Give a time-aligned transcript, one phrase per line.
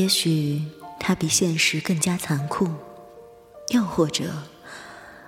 [0.00, 0.62] 也许
[0.98, 2.70] 它比现实更加残酷，
[3.68, 4.44] 又或者，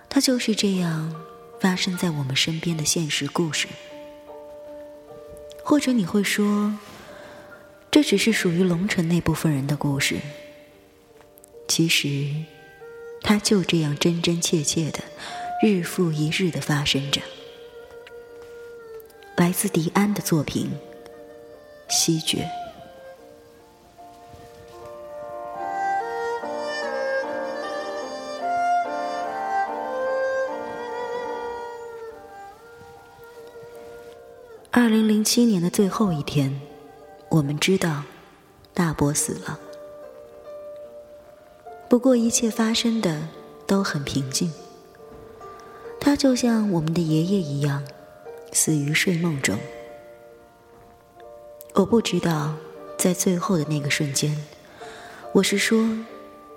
[0.08, 1.14] 它就是这样
[1.60, 3.68] 发生在我们身边的现实故事。
[5.62, 6.74] 或者你会说，
[7.90, 10.16] 这只是属于龙城那部分人的故事。
[11.68, 12.34] 其实，
[13.20, 15.00] 它就这样真真切切的，
[15.62, 17.20] 日复一日的发生着。
[19.36, 20.70] 来自迪安的作品
[21.94, 22.38] 《西决》。
[34.82, 36.60] 二零零七年的最后一天，
[37.28, 38.02] 我们知道
[38.74, 39.56] 大伯死了。
[41.88, 43.28] 不过一切发生的
[43.64, 44.52] 都很平静。
[46.00, 47.84] 他就像我们的爷爷一样，
[48.50, 49.56] 死于睡梦中。
[51.74, 52.56] 我不知道，
[52.98, 54.36] 在最后的那个瞬间，
[55.32, 55.96] 我是说，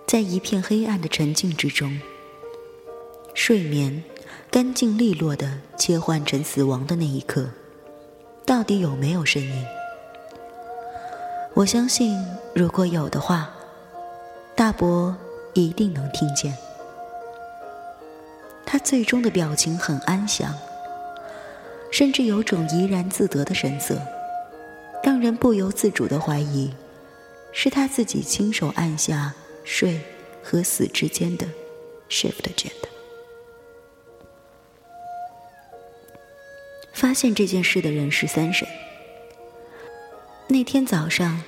[0.07, 1.99] 在一片黑暗的沉静之中，
[3.35, 4.03] 睡眠
[4.49, 7.51] 干净利落的切换成死亡的那一刻。
[8.45, 9.65] 到底有没有声音？
[11.55, 13.49] 我相信，如果有的话，
[14.55, 15.17] 大伯
[15.55, 16.55] 一定能听见。
[18.63, 20.53] 他最终的表情很安详，
[21.91, 23.99] 甚至有种怡然自得的神色，
[25.01, 26.71] 让人不由自主的怀疑，
[27.51, 29.99] 是他自己亲手按下睡
[30.43, 31.47] 和死之间的
[32.09, 32.89] shift 键的。
[36.95, 38.65] 发现这件事的人是三婶。
[40.47, 41.43] 那天早上，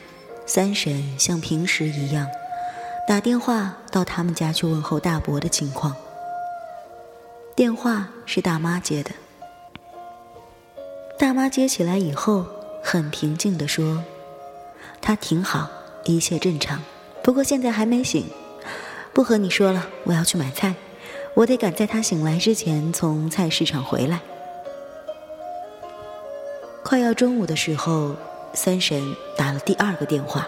[0.46, 2.28] 三婶像平时一样
[3.08, 5.96] 打电话到他们家去问候大伯的情况。
[7.56, 9.12] 电话是大妈接的。
[11.18, 12.46] 大妈接起来以后，
[12.84, 14.04] 很平静地说
[15.00, 15.70] ：“他挺好，
[16.04, 16.84] 一切正常，
[17.24, 18.26] 不过现在还没醒。
[19.14, 20.76] 不和你说了，我要去买菜，
[21.36, 24.20] 我得赶在他醒来之前从菜市场回来。”
[26.88, 28.16] 快要中午的时候，
[28.54, 30.48] 三婶打了第二个电话，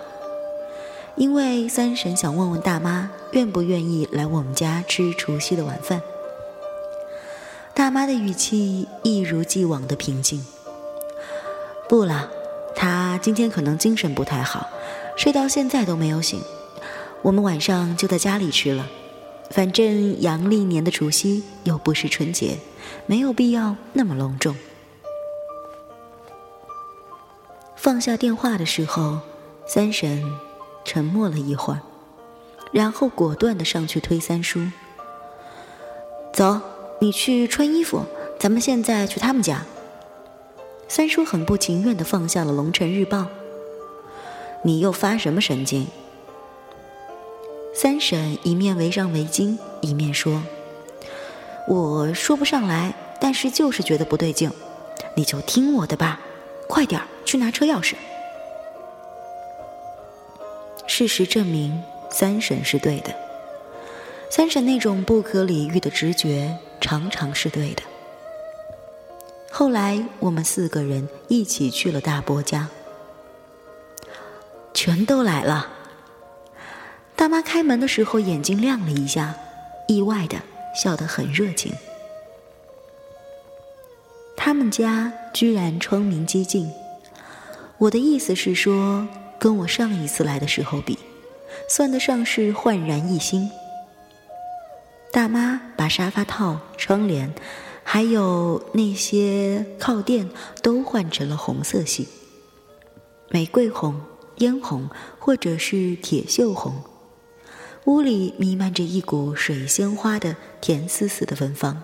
[1.18, 6.02] 因为三婶想问问大妈愿不愿意来我们家吃除夕的晚饭。
[7.74, 10.42] 大妈的语气一如既往的平静。
[11.90, 12.30] 不了，
[12.74, 14.70] 她今天可能精神不太好，
[15.18, 16.42] 睡到现在都没有醒。
[17.22, 18.88] 我们晚上就在家里吃了，
[19.50, 22.60] 反正阳历年的除夕又不是春节，
[23.08, 24.56] 没有必要那么隆重。
[27.82, 29.20] 放下电话的时候，
[29.66, 30.22] 三婶
[30.84, 31.80] 沉默了一会儿，
[32.74, 34.60] 然后果断的上去推三叔
[36.36, 36.60] ：“走，
[37.00, 38.04] 你去穿衣服，
[38.38, 39.64] 咱们现在去他们家。”
[40.90, 43.20] 三叔很不情愿的放下了《龙城日报》
[44.66, 45.88] ：“你又发什么神经？”
[47.74, 50.44] 三婶一面围上围巾，一面说
[51.66, 54.52] ：“我说不上来，但是就是觉得不对劲，
[55.16, 56.20] 你就听我的吧。”
[56.68, 57.94] 快点儿去拿车钥匙。
[60.88, 63.14] 事实证明，三婶是对的。
[64.32, 67.84] 三婶那种不可理喻的直觉，常常是对的。
[69.52, 72.68] 后来，我们四个人一起去了大伯家，
[74.74, 75.68] 全都来了。
[77.16, 79.36] 大妈开门的时候眼睛亮了一下，
[79.88, 80.40] 意外的
[80.74, 81.72] 笑得很热情。
[84.36, 86.74] 他们家居然窗明几净，
[87.80, 89.08] 我的意思是说，
[89.40, 91.00] 跟我上一次来的时候比，
[91.70, 93.50] 算得上是焕然一新。
[95.14, 97.34] 大妈把沙发套、窗帘，
[97.84, 100.30] 还有那些靠垫
[100.62, 102.10] 都换成了红色系，
[103.30, 104.02] 玫瑰红、
[104.36, 106.84] 嫣红或者是铁锈红，
[107.86, 111.82] 屋里弥漫着一股水仙花的甜丝丝的芬芳。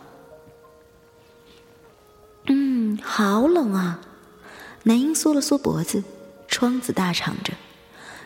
[2.47, 4.01] 嗯好冷啊！
[4.87, 6.03] 男婴缩了缩脖子，
[6.47, 7.53] 窗子大敞着。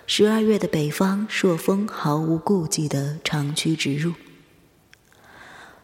[0.05, 4.11] 十二月的北方朔风毫无顾忌的长驱直入。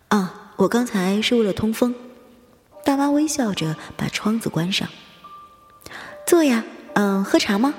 [0.10, 1.96] 啊，我刚才是为了通风。
[2.84, 4.90] 大妈微笑着把窗子关上。
[6.28, 7.74] 坐呀，嗯，喝茶吗？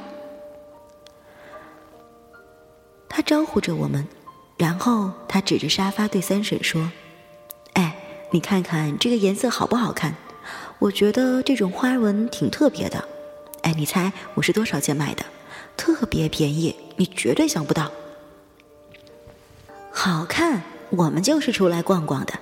[3.10, 4.08] 他招呼着我们，
[4.56, 6.90] 然后他指着沙发对三婶说
[7.75, 7.94] ：“哎，
[8.31, 10.14] 你看看这个颜色好不好看？”
[10.78, 13.02] 我觉得这种花纹挺特别的，
[13.62, 15.25] 哎，你猜我是多少钱买的？
[15.76, 17.90] 特别便宜，你绝对想不到。
[19.90, 22.34] 好看，我们就是出来逛逛的，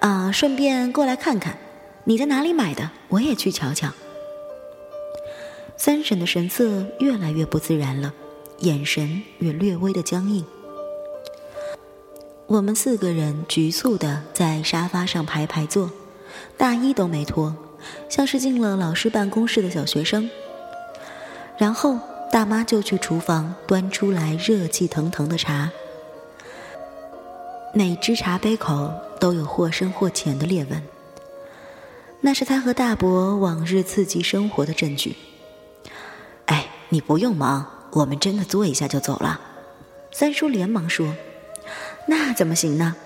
[0.00, 1.58] 啊，顺便过来看看。
[2.04, 2.90] 你在哪里买的？
[3.08, 3.90] 我也去瞧瞧。
[5.76, 8.12] 三婶的神色越来越不自然了，
[8.58, 10.44] 眼神也略微的僵硬。
[12.46, 15.90] 我们四个人局促的在沙发上排排坐，
[16.56, 17.54] 大衣都没脱，
[18.08, 20.28] 像是进了老师办公室的小学生。
[21.58, 21.98] 然后
[22.30, 25.70] 大妈就去厨房端出来热气腾腾的茶，
[27.74, 30.82] 每只茶杯口都有或深或浅的裂纹，
[32.20, 35.16] 那是他和大伯往日刺激生活的证据。
[36.46, 39.40] 哎，你不用忙，我们真的坐一下就走了。
[40.10, 41.14] 三叔连忙说。
[42.06, 42.96] 那怎么行呢？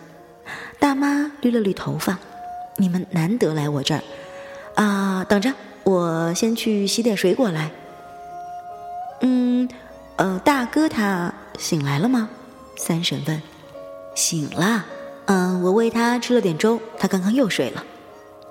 [0.79, 2.19] 大妈捋了捋头发，
[2.77, 4.03] 你们难得来我这儿，
[4.77, 5.53] 啊，等着，
[5.85, 7.71] 我先去洗点水果来。
[9.21, 9.69] 嗯，
[10.17, 12.29] 呃，大哥他醒来了吗？
[12.77, 13.43] 三婶问。
[14.15, 14.85] 醒了，
[15.27, 17.85] 嗯，我喂他吃了点粥，他刚刚又睡了。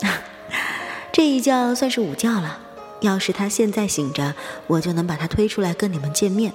[1.12, 2.60] 这一觉算是午觉了。
[3.01, 4.33] 要是他现在醒着，
[4.68, 6.51] 我就能把他推出来跟你们见面。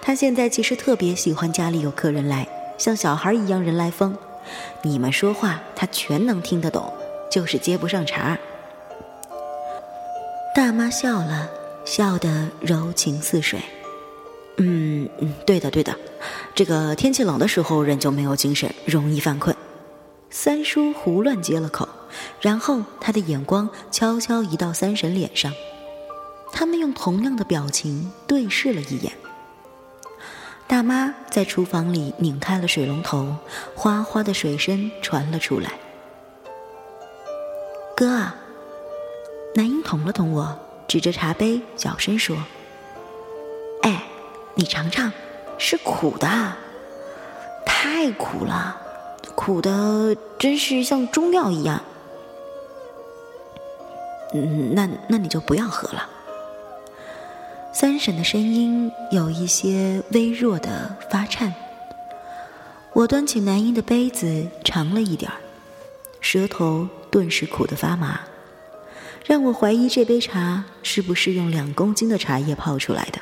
[0.00, 2.46] 他现在其实特别喜欢家里有客人来。
[2.78, 4.16] 像小孩一样人来疯，
[4.82, 6.92] 你们说话他全能听得懂，
[7.30, 8.38] 就是接不上茬。
[10.56, 11.50] 大妈笑了
[11.84, 13.60] 笑得柔情似水，
[14.56, 15.94] 嗯嗯，对的对的，
[16.54, 19.54] 这个天气冷的时候人就没有精神，容易犯困。
[20.30, 21.86] 三叔胡乱接了口，
[22.40, 25.52] 然后他的眼光悄悄移到三婶脸上，
[26.54, 29.12] 他们用同样的表情对视了一眼。
[30.66, 33.36] 大妈在厨房里拧开了水龙头，
[33.74, 35.72] 哗哗的水声传了出来。
[37.94, 38.34] 哥啊，
[39.56, 40.54] 南英捅了捅我，
[40.86, 42.36] 指着茶杯，小声说
[43.80, 44.02] ：“哎，
[44.54, 45.10] 你尝尝，
[45.56, 46.28] 是苦的，
[47.64, 48.76] 太苦了，
[49.34, 51.82] 苦的真是像中药一样。
[54.34, 56.06] 嗯，那那你就不要喝了。”
[57.72, 61.54] 三婶的声音有一些微弱的发颤。
[62.92, 65.40] 我端起南英的杯子尝了一点儿，
[66.20, 68.20] 舌头顿时苦得发麻，
[69.26, 73.18] 让我怀疑这杯茶是不是用两公斤的茶叶泡出来的。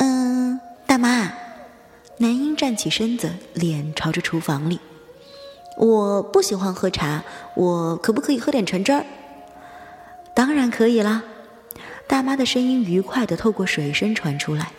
[0.00, 1.32] 嗯，大妈，
[2.18, 4.78] 男婴站起身子，脸朝着厨房里。
[5.78, 7.24] 我不喜欢喝茶，
[7.54, 9.06] 我可不可以喝点橙汁儿？
[10.34, 11.22] 当然可以啦。
[12.06, 14.70] 大妈的声音愉快的透过水声传出来，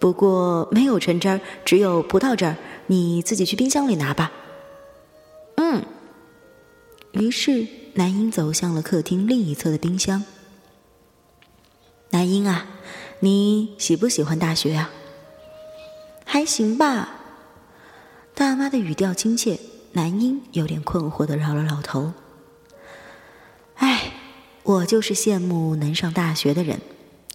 [0.00, 2.56] 不过没有橙汁儿，只有葡萄汁儿，
[2.86, 4.32] 你自己去冰箱里拿吧。
[5.56, 5.84] 嗯。
[7.12, 10.24] 于是南英走向了客厅另一侧的冰箱。
[12.10, 12.66] 南英啊，
[13.20, 14.90] 你喜不喜欢大学啊？
[16.24, 17.08] 还行吧。
[18.34, 19.58] 大妈的语调亲切，
[19.92, 22.12] 南英有点困惑的挠了挠头。
[23.76, 24.10] 唉。
[24.64, 26.80] 我就是羡慕能上大学的人，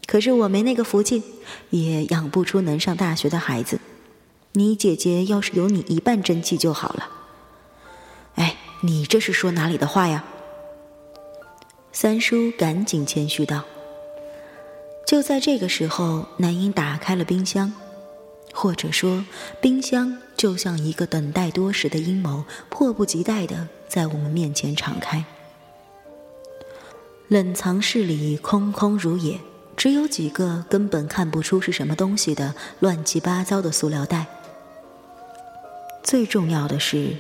[0.08, 1.22] 可是我没那个福气，
[1.70, 3.80] 也养不出能上大学的孩子。
[4.54, 7.08] 你姐姐要是有你一半真气就好了。
[8.34, 10.26] 哎，你这是说哪里的话呀？
[12.02, 13.66] 三叔赶紧谦虚道。
[15.06, 17.74] 就在这个时候，男英打开了冰箱，
[18.54, 19.26] 或者说，
[19.60, 25.26] 冰箱就像一个等待多时的阴谋，迫不及待的在我们面前敞开。
[27.28, 29.38] 冷藏室里空空如也，
[29.76, 34.26] 只有几个根本看不出是什么东西的乱七八糟的塑料袋。
[36.02, 37.18] 最重要的是，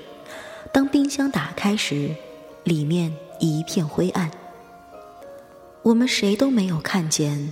[0.71, 2.15] 当冰箱打开时，
[2.63, 4.31] 里面一片灰暗。
[5.89, 7.51] 我们谁都没有看见，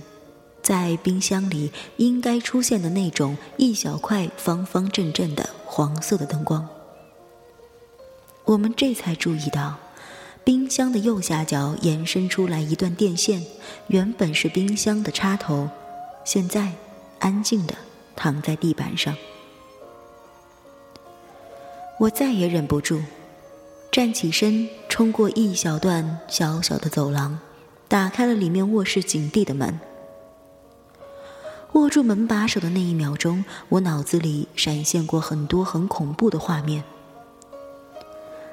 [0.62, 6.68] 在冰箱里应该出现的那种一小块方方正正的黄色的灯光。
[8.44, 9.76] 我们这才注意到。
[10.44, 13.44] 冰箱的右下角延伸出来一段电线，
[13.88, 15.68] 原本是冰箱的插头，
[16.24, 16.72] 现在
[17.18, 17.74] 安静的
[18.16, 19.14] 躺在地板上。
[21.98, 23.02] 我再也忍不住，
[23.90, 27.38] 站起身，冲过一小段小小的走廊，
[27.88, 29.80] 打开了里面卧室紧闭的门。
[31.72, 36.84] 握住门把手的那一秒钟，我脑子里闪现过很多很恐怖的画面。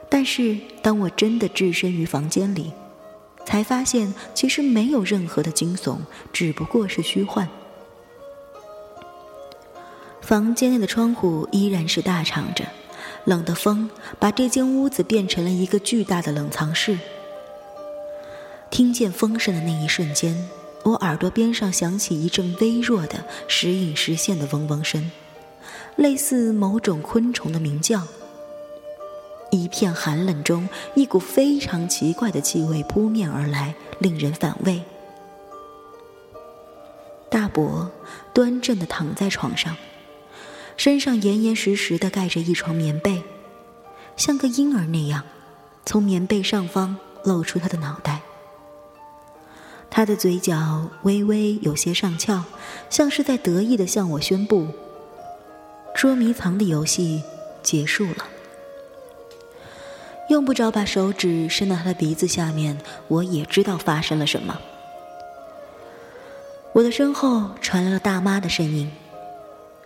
[0.10, 2.72] 但是，当我真的置身于房间里，
[3.46, 5.98] 才发现其实没有任何的惊悚，
[6.32, 7.48] 只不过是虚幻。
[10.22, 12.66] 房间内的窗户依然是大敞着，
[13.26, 13.90] 冷的风
[14.20, 16.98] 把这间屋子变成了一个巨大的冷藏室。
[18.76, 20.36] 听见风声的那一瞬间，
[20.84, 25.10] 我耳朵边上响起一阵微弱的时隐时现的嗡嗡声，
[25.96, 28.06] 类似某种昆虫的鸣叫。
[29.50, 34.84] 一片寒冷中，一股非常奇怪的气味扑面而来，令人反胃。
[37.30, 37.90] 大伯
[38.34, 39.78] 端正的躺在床上，
[40.76, 43.24] 身上严严实实的盖着一床棉被，
[44.18, 45.24] 像个婴儿那样，
[45.86, 48.20] 从棉被上方露出他的脑袋。
[49.96, 52.44] 他的嘴角微微有些上翘，
[52.90, 54.68] 像是在得意的向我宣布：
[55.96, 57.24] 捉迷藏的游戏
[57.64, 58.28] 结束了。
[60.28, 64.60] 用不着把手指伸到他的鼻子下面，我也知道发生了什么。
[66.74, 68.92] 我的身后传来了大妈的声音，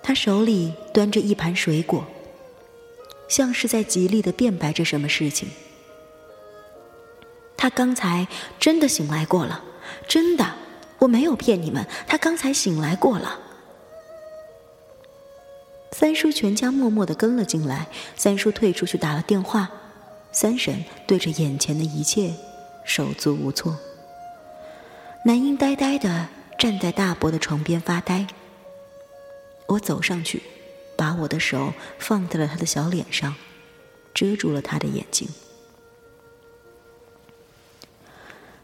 [0.01, 2.03] 她手里端着一盘水果，
[3.27, 5.49] 像是在极力的辩白着什么事情。
[7.55, 8.27] 他刚才
[8.59, 9.63] 真的醒来过了，
[10.07, 10.55] 真的，
[10.99, 13.39] 我没有骗你们，他刚才醒来过了。
[15.91, 19.69] 三叔全家默默的跟了进来，三叔退出去打了电话。
[20.31, 22.31] 三婶对着眼前的一切
[22.85, 23.75] 手足无措，
[25.25, 26.27] 男婴呆呆的
[26.57, 28.27] 站在大伯的床边发呆。
[29.65, 30.43] 我走上去，
[30.95, 33.35] 把我的手放在了他的小脸上，
[34.13, 35.27] 遮住了他的眼睛。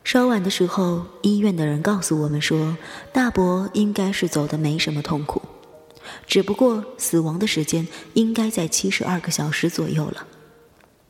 [0.05, 2.77] 稍晚的时候，医院的人告诉我们说，
[3.11, 5.41] 大伯应该是走的没什么痛苦，
[6.27, 10.27] 只不过死亡的时间应该在七十二个小时左右了。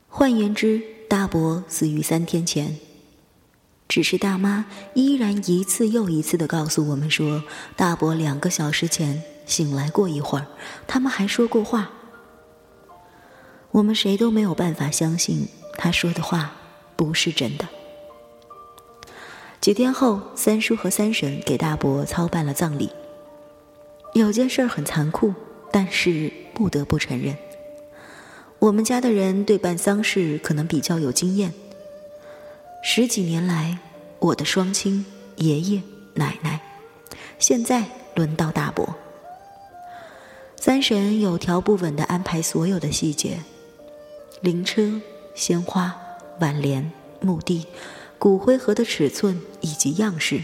[0.07, 2.77] 换言之，大伯死于三天前。
[3.89, 7.43] 只是大妈依然一次又一次的告诉我们说，
[7.75, 10.47] 大伯两个小时前醒来过一会儿，
[10.87, 11.91] 他们还说过话。
[13.71, 16.53] 我们谁都没有办法相信他说的话
[16.95, 17.67] 不是真的。
[19.61, 22.89] 几天后，三叔和三婶给大伯操办了葬礼。
[24.13, 25.33] 有件事很残酷，
[25.71, 27.35] 但是不得不承认。
[28.59, 31.53] 我们家的人对办丧事可能比较有经验。
[32.83, 33.79] 十几年来，
[34.19, 35.05] 我的双亲、
[35.37, 35.81] 爷爷、
[36.13, 36.61] 奶奶，
[37.39, 37.83] 现在
[38.15, 38.95] 轮到大伯。
[40.55, 43.39] 三婶有条不紊地安排所有的细节：
[44.41, 45.01] 灵车、
[45.33, 45.93] 鲜花、
[46.39, 47.65] 挽联、墓地、
[48.25, 50.41] 骨灰盒的尺寸以及样式。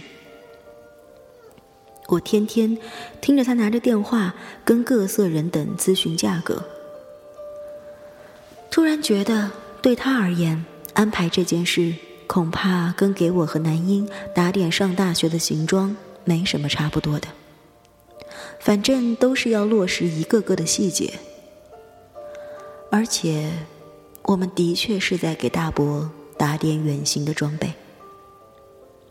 [2.09, 2.77] 我天天
[3.21, 6.63] 听着他拿着电话跟各色人等咨询价格。
[8.69, 9.49] 突然觉得，
[9.81, 11.95] 对他而言，安排这件事
[12.27, 17.29] 恐怕跟给我和男婴打点上大学的行装没什么差不多的。
[18.59, 21.15] 反正都是要落实一个个的细节，
[22.91, 23.51] 而且，
[24.21, 27.71] 我们的确是在给大伯打点远行的装备。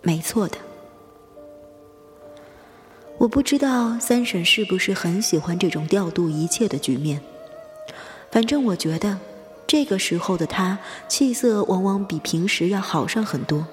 [0.02, 0.58] 没错的，
[3.18, 7.22] 我不知道三婶是不是很喜欢这种调度一切的局面，
[8.32, 9.16] 反正我觉得。
[9.64, 13.64] 这个时候的他，气色往往比平时要好上很多，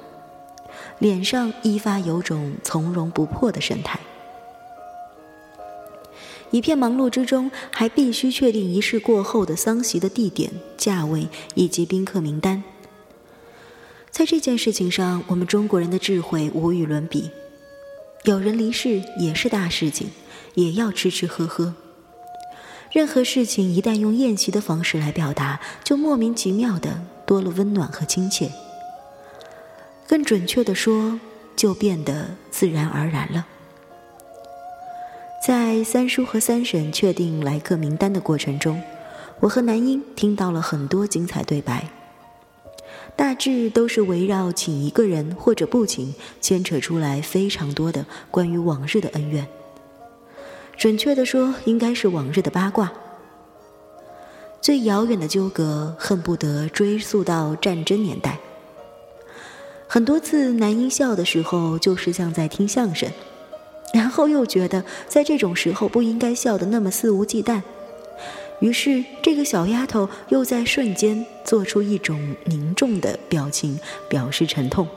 [1.00, 4.00] 脸上一发有种从容不迫的神态。
[6.52, 12.64] 一片忙碌之中，还必须确定仪式过后的丧席的地点、价位以及宾客名单。
[14.18, 17.30] 在这件事情上，我们中国人的智慧无与伦比。
[18.24, 20.10] 有人离世也是大事情，
[20.56, 21.76] 也要吃吃喝喝。
[22.92, 28.50] 任何事情一旦用宴席的方式来表达，就莫名其妙的多了温暖和亲切。
[30.08, 31.20] 更准确的说，
[31.56, 33.46] 就变得自然而然了。
[35.46, 38.82] 在三叔和三婶确定来客名单的过程中，
[39.42, 41.88] 我和男婴听到了很多精彩对白，
[43.18, 49.46] 大致都是围绕请一个人或者不请，牵扯出来非常多的关于往日的恩怨。
[50.78, 52.94] 准确的说，应该是往日的八卦。
[54.62, 58.38] 最遥远的纠葛，恨不得追溯到战争年代。
[59.88, 63.10] 很多次，男婴笑的时候，就是像在听相声，
[63.94, 67.62] 然后又觉得在这种时候不应该笑得那么肆无忌惮，
[68.60, 74.88] 于是这个小丫头又在瞬间做出一种凝重的表情，表示沉痛。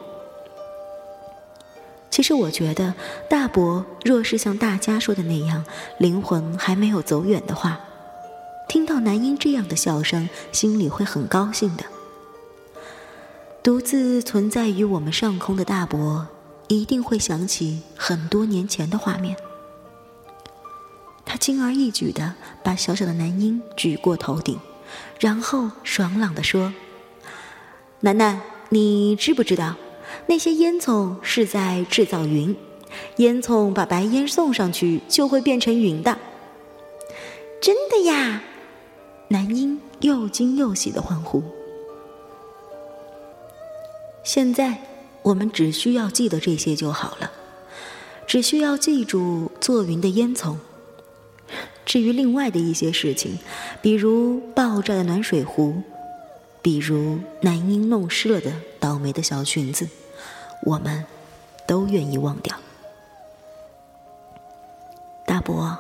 [2.10, 2.94] 其实我觉得，
[3.28, 5.64] 大伯若是像大家说的那样，
[5.98, 7.80] 灵魂还没有走远的话，
[8.68, 11.84] 听到男婴这样的笑声，心里会很高兴的。
[13.62, 16.26] 独自存在于我们上空的大伯，
[16.68, 19.36] 一定会想起很多年前的画面。
[21.30, 22.34] 他轻而易举的
[22.64, 24.58] 把小小的男婴举过头顶，
[25.20, 26.75] 然后爽朗的说
[28.02, 29.76] ：“楠楠，你知不知道？”
[30.26, 32.56] 那些烟囱是在制造云，
[33.18, 36.18] 烟囱把白烟送上去就会变成云的。
[37.62, 38.42] 真的呀！
[39.28, 41.44] 男婴又惊又喜的欢呼。
[44.25, 44.82] 现在
[45.22, 47.30] 我们只需要记得这些就好了。
[48.26, 50.56] 只需要记住做云的烟囱。
[51.90, 53.40] 至于另外的一些事情，
[53.82, 55.82] 比如爆炸的暖水壶，
[56.62, 59.88] 比如男婴弄湿了的倒霉的小裙子，
[60.62, 61.04] 我们
[61.66, 62.56] 都愿意忘掉。
[65.26, 65.76] 大伯，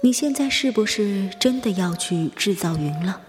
[0.00, 3.20] 你现在是不是真的要去制造云了？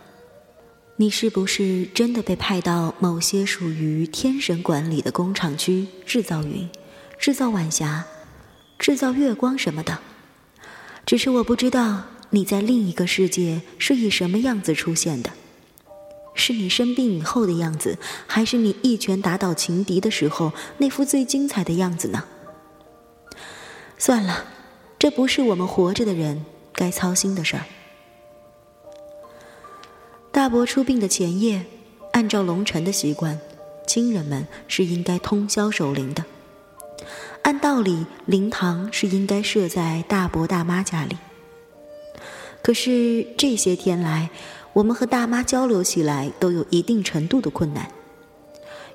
[0.95, 6.69] 你是不是真的被派到某些属于天神管理的工厂区制造云、
[7.19, 8.05] 制造晚霞、
[8.79, 9.99] 制造月光什么的？
[11.07, 15.31] 只是我不知道你在另一个世界是以什么样子出现的，
[16.33, 17.97] 是你生病以后的样子，
[18.27, 22.25] 还是你一拳打倒情敌的时候那副最精彩的样子呢？
[23.97, 24.43] 算了，
[24.99, 27.63] 这不是我们活着的人该操心的事儿。
[30.33, 31.65] 大伯出殡的前夜，
[32.11, 33.39] 按照龙城的习惯，
[33.87, 36.25] 亲人们是应该通宵守灵的。
[37.43, 41.17] 按道理，灵堂是应该设在大伯大妈家里。
[42.61, 44.29] 可是这些天来，
[44.73, 47.89] 我们和大妈交流起来都有一定程度的困难，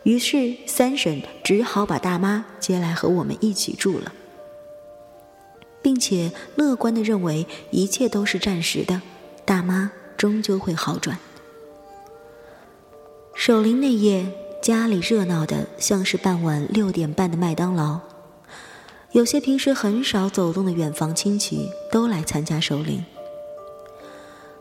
[0.02, 4.12] 于是三婶只好把大妈接来和我们一起住了，
[5.80, 9.00] 并且乐观的认为一切都是暂时的，
[9.46, 11.18] 大妈终究会好转。
[13.34, 14.26] 守灵那夜，
[14.62, 17.98] 家里热闹的像是傍晚六点半的麦当劳。
[19.10, 23.04] 有些平时很少走动的远房亲戚都来参加守灵。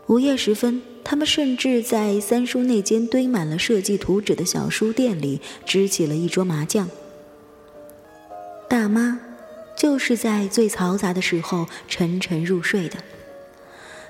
[0.08, 6.90] 午夜时分，他们甚至在三叔那间堆满了设计图纸的小书店里支起了一桌麻将。
[8.68, 9.20] 大妈
[9.76, 12.98] 就是在最嘈杂的时候沉沉入睡的，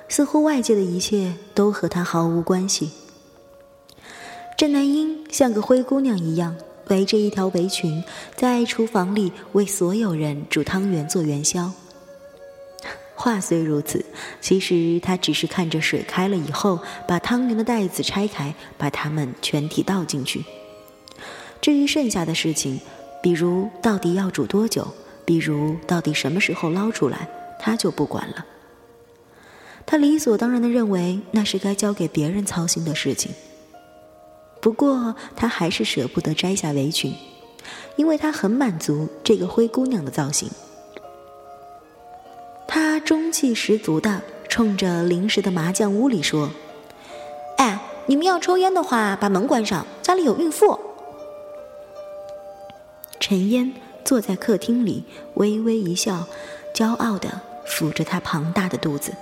[0.09, 2.93] 似乎外界的一切都和她毫无关系。
[4.63, 8.01] 郑南英像个灰姑娘一样，围着一条围裙，
[8.37, 11.73] 在厨房里为所有人煮汤圆做元宵。
[13.17, 14.05] 话虽如此，
[14.41, 20.45] 其实她只是看着水开了以后，把汤圆的袋子拆开，把它们全体倒进去。
[21.61, 22.79] 至于剩下的事情，
[23.21, 24.87] 比如到底要煮多久，
[25.25, 28.47] 比如到底什么时候捞出来，她就不管了。
[29.85, 33.33] 她理所当然的认为那是该交给别人操心的事情。
[34.63, 37.13] 不过，他还是舍不得摘下围裙，
[37.97, 40.49] 因为他很满足这个灰姑娘的造型。
[42.69, 46.49] 他中气十足的冲着临时的麻将屋里说
[47.59, 50.79] ：“哎，你们要抽烟的话，把门关上，家里有孕妇。”
[53.19, 55.03] 陈烟坐在客厅里，
[55.35, 56.25] 微微一笑，
[56.73, 59.13] 骄傲的抚着她庞大的肚子。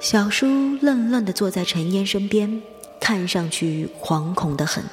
[0.00, 0.48] 小叔
[0.80, 2.60] 愣愣的坐在陈烟身边。
[3.00, 4.84] 看上去惶恐的很。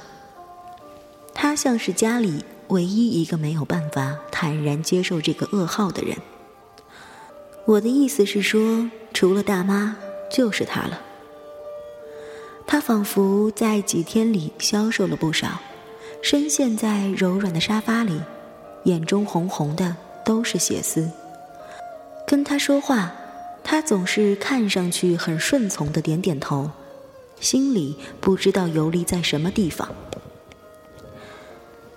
[1.34, 6.18] 他像是家里唯一一个没有办法坦然接受这个噩耗的人。
[7.66, 9.98] 我的意思是说，除了大妈，
[10.32, 11.02] 就是他了。
[12.66, 15.60] 他仿佛在几天里消瘦了不少，
[16.22, 18.22] 深陷在柔软的沙发里，
[18.86, 21.10] 眼中红红的都是血丝。
[22.26, 23.14] 跟他说话，
[23.64, 26.72] 他总是看上去很顺从的点点头。
[27.40, 29.90] 心里不知道游离在什么地方。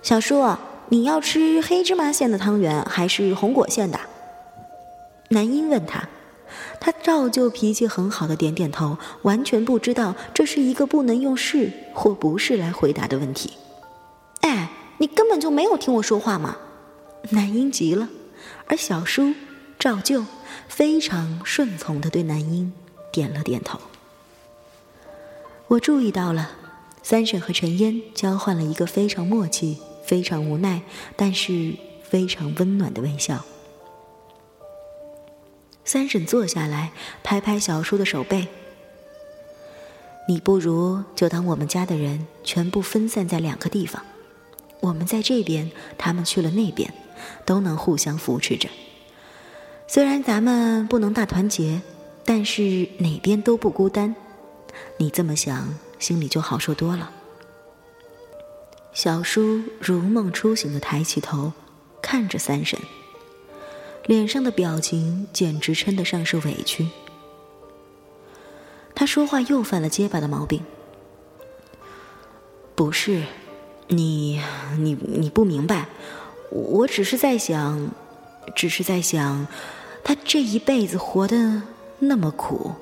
[0.03, 0.57] 小叔，
[0.89, 4.01] 你要吃黑芝麻馅的汤圆还是红果馅的？
[5.29, 6.09] 男婴问他，
[6.81, 13.53] 他照旧脾气很好的点点头，完全不知道这是一个不能用是或不是来回答的问题。
[14.41, 16.57] 哎，你根本就没有听我说话嘛！
[17.31, 18.09] 男婴急了，
[18.67, 19.35] 而小叔
[19.79, 20.25] 照旧
[20.67, 22.73] 非常顺从的对男婴
[23.13, 23.79] 点了点头。
[25.71, 26.51] 我注意到了，
[27.01, 30.83] 三婶和陈烟交换了一个非常默契、非常无奈，
[31.15, 33.45] 但是非常温暖的微笑。
[35.85, 36.91] 三婶坐下来，
[37.23, 38.49] 拍拍小叔的手背
[40.27, 44.03] ：“你不如就当我们家的人全部分散在两个地方，
[44.81, 46.93] 我们在这边，他们去了那边，
[47.47, 48.69] 都能互相扶持着。
[49.87, 51.81] 虽然咱们不能大团结，
[52.25, 54.17] 但是哪边都不孤单。”
[54.99, 57.11] 你这么想，心里就好受多了。
[58.93, 61.53] 小叔如梦初醒的抬起头，
[62.03, 62.79] 看着三婶，
[64.05, 66.89] 脸上的表情简直称得上是委屈。
[68.95, 70.63] 他说话又犯了结巴的毛病。
[72.75, 73.25] 不是，
[73.89, 74.43] 你
[74.77, 75.89] 你你不明白，
[76.51, 77.91] 我只是在想，
[78.55, 79.47] 只是在想，
[80.03, 81.63] 他这一辈子活得
[82.01, 82.75] 那么苦，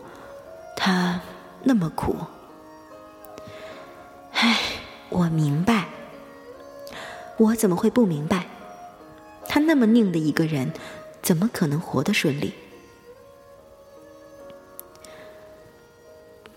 [0.76, 1.20] 他。
[1.68, 2.16] 那么苦，
[4.32, 4.58] 唉，
[5.10, 5.86] 我明白。
[7.36, 8.46] 我怎么会不明白？
[9.46, 10.72] 他那么拧的一个人，
[11.20, 12.54] 怎么可能活得顺利？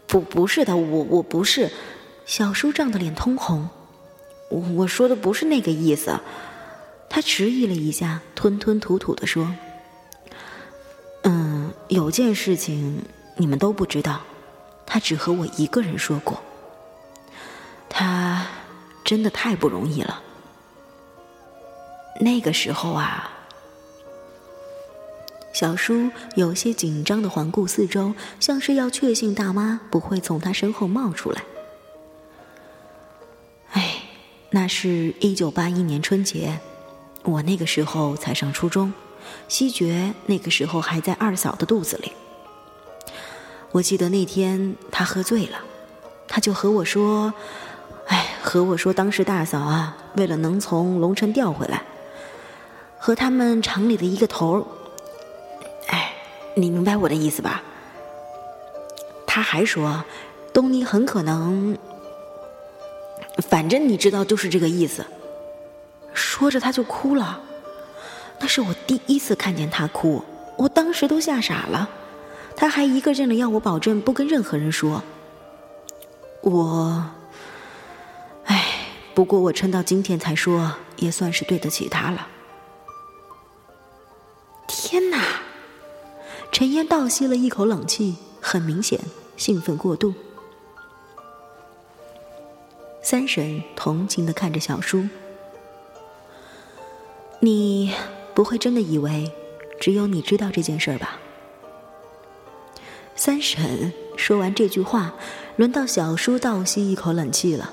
[0.07, 1.69] 不，不是的，我我不是。
[2.25, 3.67] 小叔涨得脸通红，
[4.49, 6.21] 我我说的不是那个意思。
[7.09, 9.53] 他迟疑了一下，吞吞吐吐的说
[11.23, 13.03] ：“嗯，有件事情
[13.35, 14.21] 你们都不知道，
[14.93, 16.41] 他只和我一个人说过。
[17.87, 18.45] 他
[19.05, 20.21] 真的太不容易了。
[22.19, 23.31] 那个时候啊。”
[25.53, 31.41] 小叔有些紧张的环顾四周，像是要确信大妈不会从他身后冒出来。
[33.71, 34.03] 哎，
[34.49, 36.59] 那是一九八一年春节，
[37.23, 38.93] 我那个时候才上初中，
[39.47, 42.11] 西决那个时候还在二嫂的肚子里。
[43.71, 45.59] 我记得那天他喝醉了，
[46.27, 47.33] 他就和我说
[48.07, 51.83] ：“哎，和我说当时大嫂啊，为了能从龙城调回来，
[52.99, 54.65] 和他们厂里的一个头儿。”
[56.53, 57.63] 你明白我的意思吧？
[59.25, 60.03] 他还说，
[60.51, 61.77] 东尼很可能，
[63.49, 65.05] 反正你知道，就是这个意思。
[66.13, 67.39] 说着他就哭了，
[68.37, 70.21] 那是我第一次看见他哭，
[70.57, 71.89] 我当时都吓傻了。
[72.55, 75.03] 他还一个劲的要我保证不跟任何人说。
[76.41, 77.11] 我，
[78.45, 78.65] 哎，
[79.13, 82.27] 不过我撑到今天才说，也算是对得起他了。
[84.67, 85.19] 天哪！
[86.51, 88.99] 陈烟倒吸了一口冷气，很明显
[89.37, 90.13] 兴奋过度。
[93.01, 95.07] 三婶同情的看着小叔
[97.41, 97.93] ：“你
[98.33, 99.31] 不会真的以为
[99.79, 101.19] 只有你知道这件事吧？”
[103.23, 105.13] 三婶说完这句话，
[105.55, 107.71] 轮到小叔倒吸一口冷气了。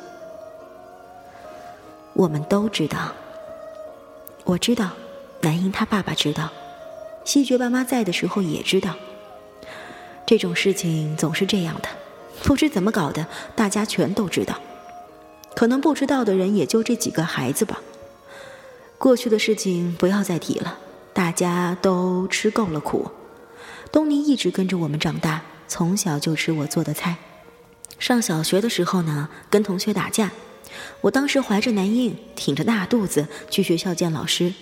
[2.13, 3.15] 我们都知道，
[4.45, 4.91] 我知道，
[5.41, 6.51] 南英他爸爸知道。
[7.25, 8.95] 西决爸妈在的时候也知道，
[10.27, 11.89] 这种事情总是这样的，
[12.43, 14.61] 不知怎么搞的，大家全都知道。
[15.55, 17.81] 可能不知道的人也就这几个孩子吧。
[18.99, 20.79] 过去的事情不要再提了，
[21.15, 23.11] 大家都吃够了苦。
[23.91, 27.17] 东尼一直跟着我们长大，从小就吃我做的菜。
[27.99, 30.31] 上小学的时候呢，跟同学打架，
[31.01, 34.53] 我当时怀着男婴，挺着大肚子去学校见老师。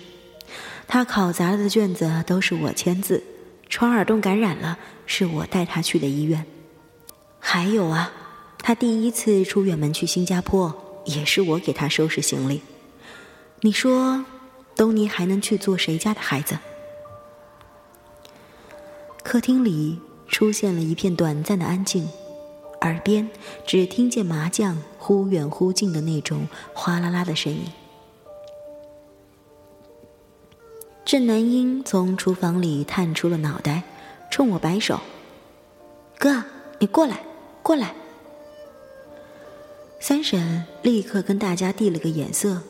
[0.87, 3.21] 他考砸了的卷子都是我签字，
[3.69, 6.45] 传耳洞感染了，是我带他去的医院。
[7.39, 8.11] 还有啊，
[8.59, 12.61] 他第一次出远门去新加坡，也是我给他收拾行李。
[13.61, 14.25] 你说，
[14.75, 16.57] 东尼还能去做谁家的孩子？
[19.27, 22.07] 客厅里出现了一片短暂的安静，
[22.79, 23.29] 耳边
[23.65, 27.63] 只听见麻将忽远忽近的那种哗啦啦的声音。
[31.03, 33.83] 郑南英从厨房里探出了脑袋，
[34.31, 34.97] 冲我摆手
[36.17, 36.45] ：“哥，
[36.79, 37.19] 你过来，
[37.61, 37.93] 过来。”
[39.99, 42.61] 三婶立刻跟大家递了个眼色，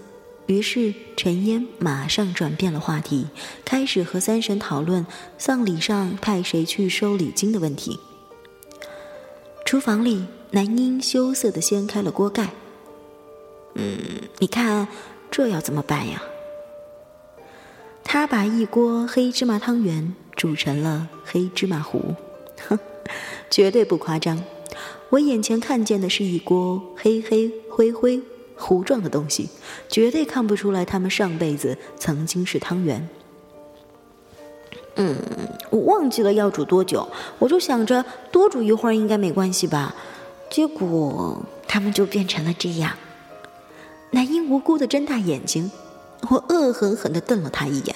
[0.47, 3.27] 于是陈烟马上转变了话题，
[3.63, 5.05] 开始和三婶讨论
[5.37, 7.99] 丧礼上派谁去收礼金的问题。
[9.65, 12.51] 厨房里，南英羞涩的掀开了锅盖
[13.75, 13.97] ：“嗯，
[14.39, 14.87] 你看
[15.29, 16.23] 这要怎么办呀？”
[18.05, 22.15] 他把一锅黑芝麻汤圆煮成了黑芝麻糊，
[22.69, 22.79] 哼，
[23.51, 24.41] 绝对不夸张。
[25.09, 28.21] 我眼前看见的是一锅黑黑灰灰
[28.57, 29.49] 糊状的东西，
[29.87, 33.07] 绝对看不出来他们上辈子曾经是汤圆。
[34.95, 35.15] 嗯，
[35.69, 37.07] 我忘记了要煮多久，
[37.39, 39.93] 我就想着多煮一会儿应该没关系吧，
[40.49, 42.93] 结果他们就变成了这样。
[44.11, 45.71] 南英无辜的睁大眼睛。
[46.29, 47.95] 我恶狠狠地瞪了他一眼，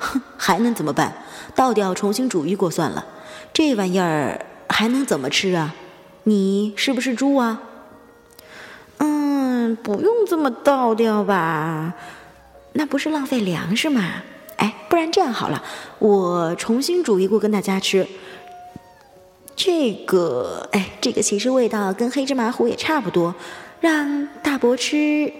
[0.00, 1.14] 哼，还能怎么办？
[1.54, 3.06] 倒掉重新煮一锅算了。
[3.52, 5.76] 这玩意儿还能怎么吃啊？
[6.24, 7.62] 你是不是猪啊？
[9.00, 11.92] 嗯，不用这么倒掉吧？
[12.72, 14.22] 那不是浪费粮食吗？
[14.56, 15.62] 哎，不然这样好了，
[15.98, 18.06] 我重新煮一锅跟大家吃。
[19.56, 23.34] 这个，哎，这个其实味道跟黑芝麻糊也差不多，
[23.80, 25.32] 让大伯吃，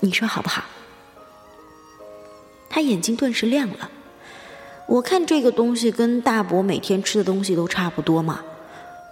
[0.00, 0.62] 你说好不好？
[2.68, 3.90] 他眼睛顿时亮了。
[4.86, 8.40] 我看这个东西跟大伯每天吃的东西都差不多嘛，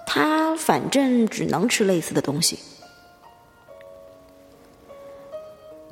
[0.07, 2.59] 他反正只能吃类似的东西。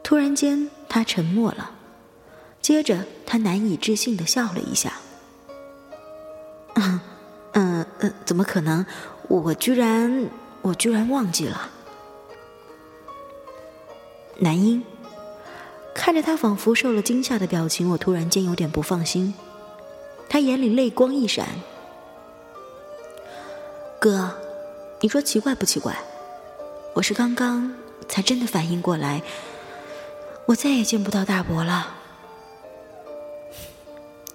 [0.05, 1.73] 突然间，他沉默了，
[2.61, 4.93] 接着他难以置信的笑了一下。
[6.75, 7.01] 嗯
[7.53, 8.85] 嗯嗯，怎么可能？
[9.29, 10.29] 我居然
[10.61, 11.71] 我居然忘记了，
[14.39, 14.85] 男婴。
[15.95, 19.33] 看着他仿佛受了惊吓的表情，我突然间有点不放心。
[20.29, 21.47] 他眼里泪光一闪
[23.99, 24.37] ：“哥，
[25.01, 25.97] 你说奇怪不奇怪？
[26.95, 27.73] 我是刚刚
[28.09, 29.23] 才真的反应过来，
[30.47, 31.95] 我再也见不到大伯了。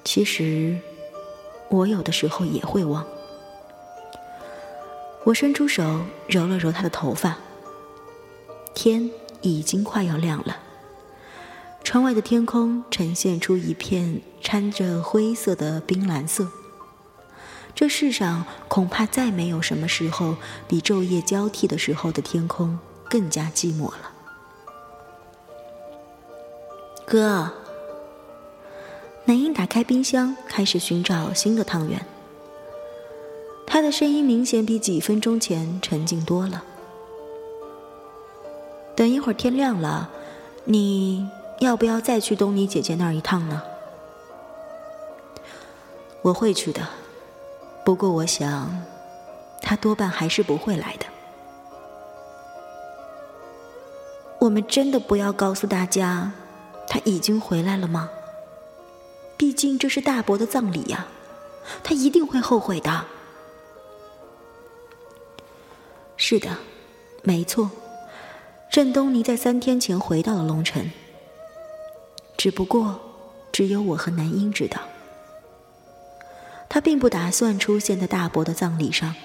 [0.04, 0.80] 其实，
[1.70, 3.06] 我有的时候也会忘。”
[5.26, 7.38] 我伸出手揉了揉他的头发。
[8.74, 10.58] 天已经快要亮了，
[11.84, 16.48] 窗外的天空呈现出一片掺着灰色的冰蓝色。
[17.76, 24.12] 这世上恐怕再没有什么时候比昼夜交替的时候的天空更加寂寞了。
[27.10, 27.50] 哥，
[29.26, 32.06] 南英打开冰箱，开始寻找新的汤圆。
[33.66, 36.64] 他的声音明显比几分钟前沉静多了。
[38.96, 40.08] 等一会儿天亮了，
[40.66, 41.28] 你
[41.62, 43.64] 要不要再去东尼姐姐那儿一趟呢？
[46.22, 46.88] 我会去的，
[47.84, 48.84] 不过我想，
[49.64, 51.08] 她多半还是不会来的。
[54.38, 56.32] 我们真的不要告诉大家，
[56.90, 58.10] 他已经回来了吗？
[59.38, 61.08] 毕竟这是大伯的葬礼呀，
[61.82, 63.06] 他一定会后悔的。
[66.18, 66.58] 是的，
[67.24, 67.72] 没错。
[68.70, 70.92] 郑东尼在三天前回到了龙城，
[72.36, 73.00] 只不过
[73.52, 74.82] 只有我和南英知道，
[76.68, 79.16] 他并不打算出现在大伯的葬礼上。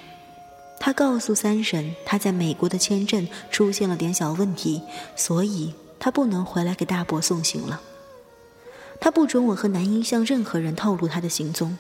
[0.79, 4.83] 他告诉三婶，他在美国的签证出现了点小问题，
[5.16, 5.74] 所以
[6.05, 7.81] 他不能回来给大伯送行了。
[9.01, 11.79] 他不准我和南英向任何人透露他的行踪。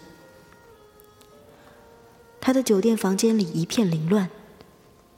[2.40, 4.30] 他的酒店房间里一片凌乱，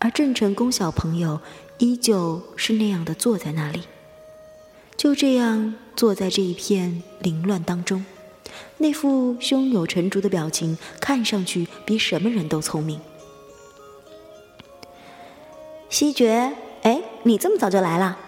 [0.01, 1.41] 而郑成功小朋友。
[1.79, 3.83] 依旧是那样的坐在那里，
[4.97, 8.05] 就这样坐在这一片凌乱当中，
[8.79, 13.01] 那副胸有成竹的表情，看上去比什么人都聪明。
[15.91, 18.19] 西决，哎，你这么早就来了？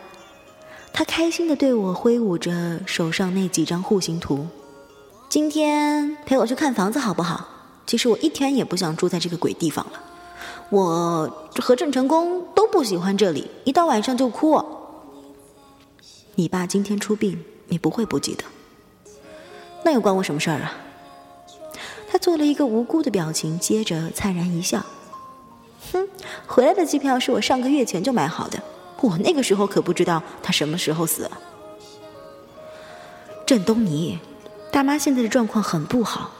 [0.98, 4.48] 他开心的对我挥舞着手上那几张户型图。
[5.28, 7.46] 今天陪我去看房子好不好？
[7.86, 10.02] 其实我一天也不想住在这个鬼地方了。
[10.70, 14.60] 我和郑成功都不喜欢这里，一到晚上就哭。
[16.34, 18.42] 你爸今天出殡，你不会不记得？
[19.84, 20.74] 那又关我什么事儿啊？
[22.10, 24.84] 他做了一个无辜的表情，接着灿然一笑。
[25.92, 26.08] 哼，
[26.48, 28.60] 回来的机票是我上个月前就买好的，
[29.00, 31.30] 我那个时候可不知道他什么时候死。
[33.46, 34.18] 郑东尼，
[34.70, 36.32] 大妈现在的状况很不好，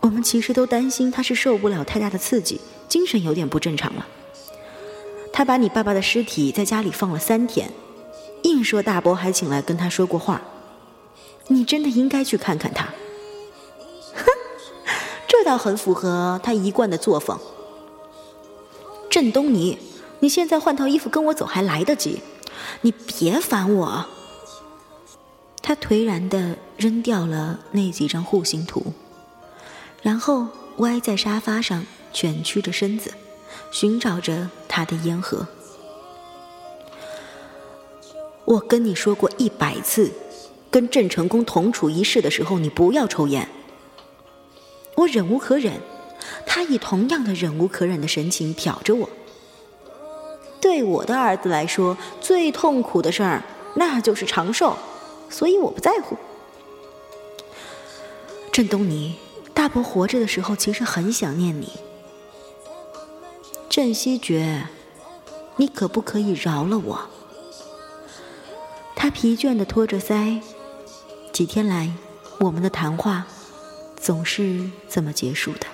[0.00, 2.60] 我们其实都担心她是受不了太大的刺激。
[2.88, 4.06] 精神有点不正常了。
[5.32, 7.70] 他把你爸爸的尸体在家里放了三天，
[8.42, 10.42] 硬说大伯还请来跟他说过话。
[11.46, 12.84] 你真的应该去看看他。
[14.14, 14.24] 哼，
[15.26, 17.38] 这倒很符合他一贯的作风。
[19.08, 19.78] 郑东尼，
[20.22, 22.22] 你现在换套衣服跟我走还来得及，
[22.82, 24.06] 你别烦我。
[25.60, 28.92] 他颓然的扔掉了那几张户型图，
[30.00, 30.46] 然后
[30.78, 31.84] 歪在沙发上。
[32.14, 33.10] 蜷曲着身子，
[33.70, 35.46] 寻找着他的烟盒。
[38.44, 40.12] 我跟你说过一百次，
[40.70, 43.48] 跟郑成功同处一室的时候，你不要抽烟。
[44.96, 45.80] 我忍无可忍，
[46.44, 49.08] 他以同样的忍无可忍的神情瞟着我。
[50.62, 53.42] 对我的儿子来说，最痛苦的事儿
[53.74, 54.76] 那就是长寿，
[55.28, 56.16] 所以我不在乎。
[58.52, 59.16] 郑东尼，
[59.52, 61.72] 大伯活着的时候，其实很想念你。
[63.68, 64.68] 郑希爵，
[65.56, 67.00] 你可不可以饶了我？
[68.94, 70.40] 他疲倦的托着腮。
[71.32, 71.90] 几天来，
[72.38, 73.26] 我们的谈话
[73.96, 75.66] 总是这么结束的。